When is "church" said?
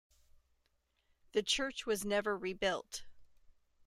1.43-1.85